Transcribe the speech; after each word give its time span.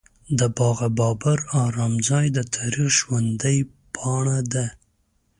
د 0.39 0.41
باغ 0.57 0.79
بابر 0.99 1.39
ارام 1.63 1.93
ځای 2.09 2.25
د 2.37 2.39
تاریخ 2.55 2.89
ژوندۍ 2.99 3.57
پاڼه 3.95 4.39
ده. 4.53 4.65